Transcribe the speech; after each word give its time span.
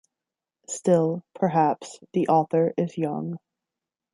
Still, 0.67 1.21
perhaps, 1.35 1.99
the 2.13 2.27
author 2.29 2.73
is 2.75 2.97
young. 2.97 3.37